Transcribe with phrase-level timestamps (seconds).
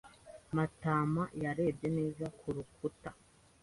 [0.55, 3.09] Matama yarebye neza ku rukuta.